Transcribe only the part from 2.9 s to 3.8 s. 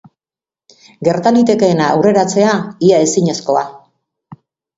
ezinezkoa.